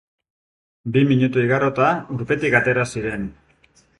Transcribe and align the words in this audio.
Bi 0.95 1.03
minutu 1.09 1.43
igarota, 1.43 1.91
urpetik 2.17 2.57
atera 2.63 2.89
ziren. 2.97 3.31